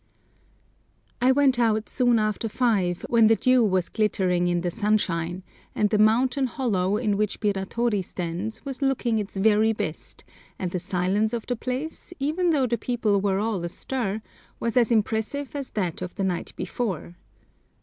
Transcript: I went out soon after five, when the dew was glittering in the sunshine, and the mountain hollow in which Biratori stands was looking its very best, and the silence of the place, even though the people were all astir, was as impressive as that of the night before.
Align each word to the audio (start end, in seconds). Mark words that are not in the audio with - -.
I 1.21 1.31
went 1.31 1.59
out 1.59 1.87
soon 1.87 2.17
after 2.17 2.49
five, 2.49 3.05
when 3.07 3.27
the 3.27 3.35
dew 3.35 3.63
was 3.63 3.87
glittering 3.87 4.47
in 4.47 4.61
the 4.61 4.71
sunshine, 4.71 5.43
and 5.75 5.91
the 5.91 5.99
mountain 5.99 6.47
hollow 6.47 6.97
in 6.97 7.17
which 7.17 7.39
Biratori 7.39 8.01
stands 8.03 8.65
was 8.65 8.81
looking 8.81 9.19
its 9.19 9.35
very 9.35 9.73
best, 9.73 10.23
and 10.57 10.71
the 10.71 10.79
silence 10.79 11.33
of 11.33 11.45
the 11.45 11.55
place, 11.55 12.15
even 12.17 12.49
though 12.49 12.65
the 12.65 12.79
people 12.79 13.21
were 13.21 13.37
all 13.37 13.63
astir, 13.63 14.23
was 14.59 14.75
as 14.75 14.91
impressive 14.91 15.55
as 15.55 15.69
that 15.77 16.01
of 16.01 16.15
the 16.15 16.23
night 16.23 16.53
before. 16.55 17.13